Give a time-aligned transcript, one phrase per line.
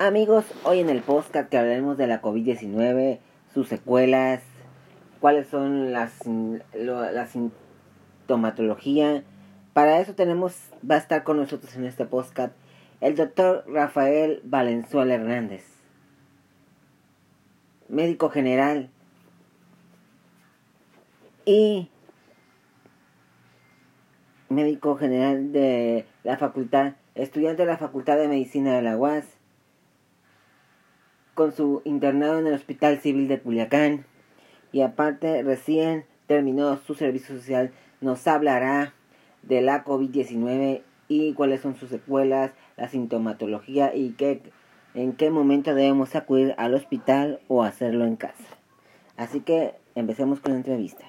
[0.00, 3.18] Amigos, hoy en el podcast que hablaremos de la COVID-19,
[3.52, 4.44] sus secuelas,
[5.18, 6.20] cuáles son las
[6.72, 9.24] la sintomatología.
[9.72, 12.52] Para eso tenemos va a estar con nosotros en este podcast
[13.00, 15.64] el doctor Rafael Valenzuela Hernández,
[17.88, 18.90] médico general
[21.44, 21.90] y
[24.48, 29.37] médico general de la facultad, estudiante de la Facultad de Medicina de la UAS
[31.38, 34.04] con su internado en el Hospital Civil de Culiacán
[34.72, 37.70] y aparte recién terminó su servicio social,
[38.00, 38.92] nos hablará
[39.44, 44.42] de la COVID-19 y cuáles son sus secuelas, la sintomatología y qué,
[44.94, 48.58] en qué momento debemos acudir al hospital o hacerlo en casa.
[49.16, 51.04] Así que empecemos con la entrevista.